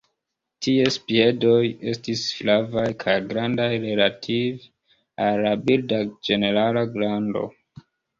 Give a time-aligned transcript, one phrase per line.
[0.67, 4.65] Ties piedoj estis flavaj kaj grandaj relative
[5.27, 7.45] al la birda ĝenerala grando.